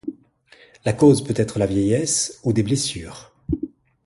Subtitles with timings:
[0.83, 3.31] La cause peut être la vieillesse ou des blessures.